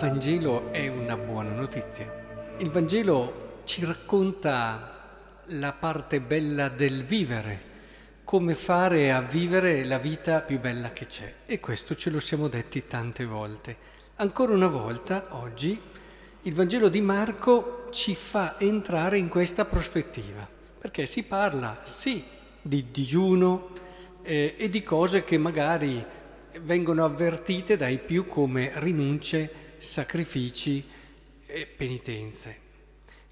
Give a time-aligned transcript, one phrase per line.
[0.00, 2.56] Vangelo è una buona notizia.
[2.58, 7.60] Il Vangelo ci racconta la parte bella del vivere,
[8.24, 11.34] come fare a vivere la vita più bella che c'è.
[11.46, 13.76] E questo ce lo siamo detti tante volte.
[14.16, 15.80] Ancora una volta, oggi,
[16.42, 22.24] il Vangelo di Marco ci fa entrare in questa prospettiva, perché si parla sì
[22.60, 23.68] di digiuno
[24.22, 26.04] eh, e di cose che magari
[26.62, 30.86] vengono avvertite dai più come rinunce sacrifici
[31.46, 32.68] e penitenze.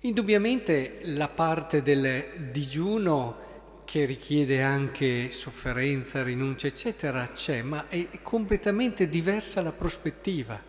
[0.00, 3.46] Indubbiamente la parte del digiuno
[3.84, 10.62] che richiede anche sofferenza, rinuncia, eccetera, c'è, ma è completamente diversa la prospettiva.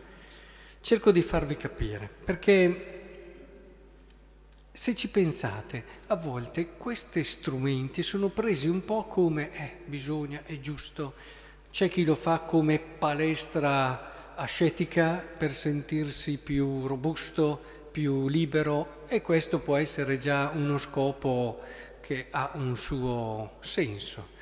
[0.82, 3.00] Cerco di farvi capire, perché
[4.72, 10.58] se ci pensate, a volte questi strumenti sono presi un po' come, eh, bisogna, è
[10.60, 11.16] giusto,
[11.70, 14.09] c'è chi lo fa come palestra
[14.40, 17.60] ascetica per sentirsi più robusto,
[17.92, 21.60] più libero e questo può essere già uno scopo
[22.00, 24.38] che ha un suo senso.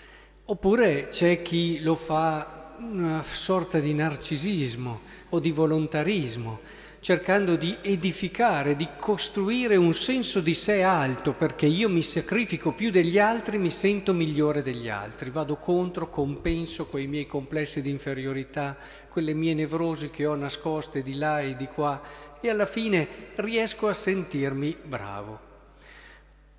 [0.46, 6.60] Oppure c'è chi lo fa una sorta di narcisismo o di volontarismo,
[7.08, 12.92] cercando di edificare, di costruire un senso di sé alto, perché io mi sacrifico più
[12.92, 18.76] degli altri, mi sento migliore degli altri, vado contro, compenso quei miei complessi di inferiorità,
[19.08, 22.02] quelle mie nevrosi che ho nascoste di là e di qua
[22.42, 25.40] e alla fine riesco a sentirmi bravo.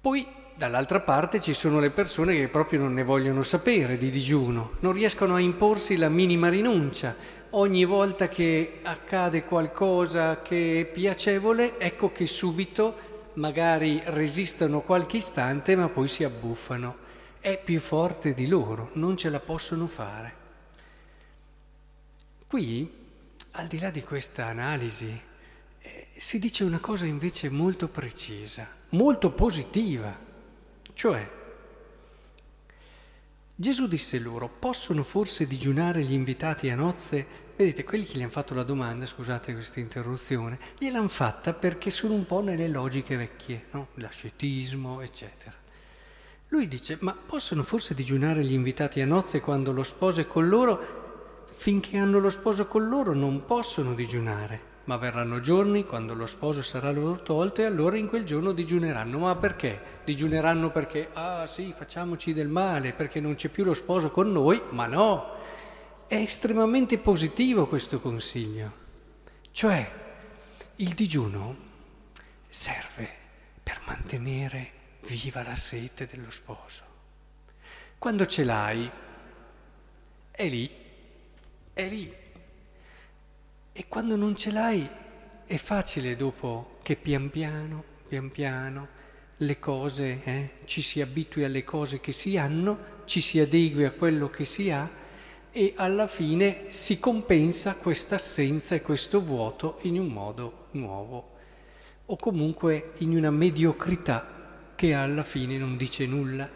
[0.00, 4.76] Poi dall'altra parte ci sono le persone che proprio non ne vogliono sapere di digiuno,
[4.80, 7.14] non riescono a imporsi la minima rinuncia,
[7.50, 15.76] ogni volta che accade qualcosa che è piacevole, ecco che subito magari resistono qualche istante
[15.76, 17.06] ma poi si abbuffano.
[17.40, 20.34] È più forte di loro, non ce la possono fare.
[22.46, 22.90] Qui,
[23.52, 25.20] al di là di questa analisi,
[25.80, 30.16] eh, si dice una cosa invece molto precisa, molto positiva,
[30.94, 31.36] cioè
[33.60, 37.26] Gesù disse loro, possono forse digiunare gli invitati a nozze?
[37.56, 42.14] Vedete, quelli che gli hanno fatto la domanda, scusate questa interruzione, gliel'hanno fatta perché sono
[42.14, 43.88] un po' nelle logiche vecchie, no?
[43.94, 45.52] l'ascetismo, eccetera.
[46.50, 50.48] Lui dice, ma possono forse digiunare gli invitati a nozze quando lo sposo è con
[50.48, 51.46] loro?
[51.50, 56.62] Finché hanno lo sposo con loro non possono digiunare ma verranno giorni quando lo sposo
[56.62, 59.18] sarà loro tolto e allora in quel giorno digiuneranno.
[59.18, 59.78] Ma perché?
[60.02, 64.58] Digiuneranno perché, ah sì, facciamoci del male, perché non c'è più lo sposo con noi?
[64.70, 65.34] Ma no,
[66.06, 68.72] è estremamente positivo questo consiglio.
[69.50, 69.90] Cioè,
[70.76, 71.56] il digiuno
[72.48, 73.08] serve
[73.62, 74.70] per mantenere
[75.02, 76.82] viva la sete dello sposo.
[77.98, 78.90] Quando ce l'hai,
[80.30, 80.70] è lì,
[81.74, 82.10] è lì,
[83.78, 84.90] e quando non ce l'hai
[85.46, 88.88] è facile dopo che pian piano, pian piano,
[89.36, 93.92] le cose, eh, ci si abitui alle cose che si hanno, ci si adegui a
[93.92, 94.90] quello che si ha
[95.52, 101.36] e alla fine si compensa questa assenza e questo vuoto in un modo nuovo
[102.06, 106.50] o comunque in una mediocrità che alla fine non dice nulla.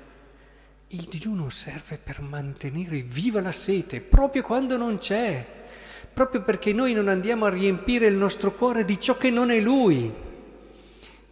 [0.88, 5.60] Il digiuno serve per mantenere viva la sete proprio quando non c'è
[6.12, 9.60] proprio perché noi non andiamo a riempire il nostro cuore di ciò che non è
[9.60, 10.12] Lui.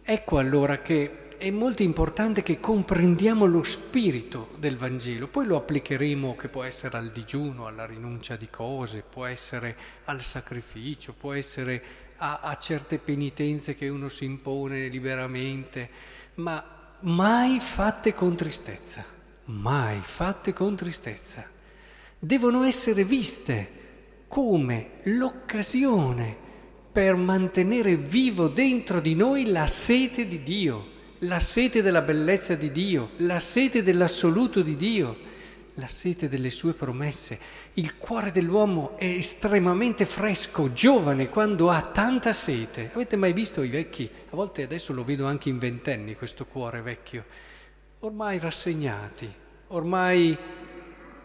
[0.03, 6.35] Ecco allora che è molto importante che comprendiamo lo spirito del Vangelo, poi lo applicheremo
[6.35, 9.75] che può essere al digiuno, alla rinuncia di cose, può essere
[10.05, 11.81] al sacrificio, può essere
[12.17, 15.89] a, a certe penitenze che uno si impone liberamente,
[16.35, 16.63] ma
[16.99, 19.03] mai fatte con tristezza,
[19.45, 21.43] mai fatte con tristezza.
[22.19, 23.79] Devono essere viste
[24.31, 26.33] come l'occasione
[26.89, 30.87] per mantenere vivo dentro di noi la sete di Dio,
[31.19, 35.17] la sete della bellezza di Dio, la sete dell'assoluto di Dio,
[35.73, 37.37] la sete delle sue promesse.
[37.73, 42.91] Il cuore dell'uomo è estremamente fresco, giovane, quando ha tanta sete.
[42.93, 44.09] Avete mai visto i vecchi?
[44.29, 47.25] A volte adesso lo vedo anche in ventenni, questo cuore vecchio,
[47.99, 49.29] ormai rassegnati,
[49.67, 50.37] ormai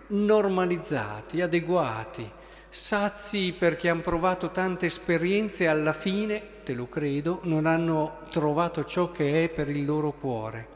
[0.08, 2.30] normalizzati, adeguati
[2.76, 8.84] sazi perché hanno provato tante esperienze e alla fine, te lo credo, non hanno trovato
[8.84, 10.74] ciò che è per il loro cuore.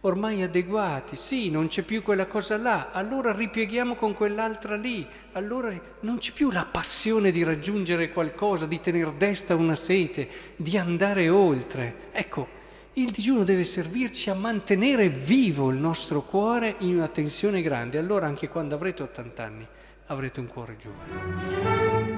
[0.00, 5.70] Ormai adeguati, sì, non c'è più quella cosa là, allora ripieghiamo con quell'altra lì, allora
[6.00, 11.28] non c'è più la passione di raggiungere qualcosa, di tenere desta una sete, di andare
[11.28, 12.08] oltre.
[12.10, 12.48] Ecco,
[12.94, 18.24] il digiuno deve servirci a mantenere vivo il nostro cuore in una tensione grande, allora
[18.24, 19.68] anche quando avrete 80 anni
[20.08, 22.17] avrete un cuore giovane.